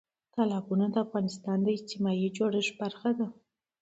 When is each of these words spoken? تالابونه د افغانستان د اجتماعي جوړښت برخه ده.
تالابونه 0.35 0.85
د 0.91 0.95
افغانستان 1.05 1.57
د 1.63 1.67
اجتماعي 1.77 2.27
جوړښت 2.37 2.73
برخه 2.81 3.11
ده. 3.19 3.27